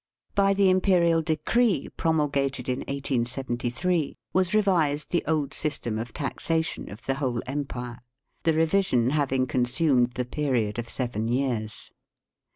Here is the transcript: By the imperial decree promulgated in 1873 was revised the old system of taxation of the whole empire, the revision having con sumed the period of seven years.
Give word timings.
By 0.33 0.55
the 0.55 0.71
imperial 0.71 1.21
decree 1.21 1.87
promulgated 1.95 2.67
in 2.67 2.79
1873 2.79 4.17
was 4.33 4.55
revised 4.55 5.11
the 5.11 5.23
old 5.27 5.53
system 5.53 5.99
of 5.99 6.11
taxation 6.11 6.89
of 6.89 7.05
the 7.05 7.13
whole 7.21 7.43
empire, 7.45 7.99
the 8.41 8.53
revision 8.53 9.11
having 9.11 9.45
con 9.45 9.65
sumed 9.65 10.13
the 10.15 10.25
period 10.25 10.79
of 10.79 10.89
seven 10.89 11.27
years. 11.27 11.91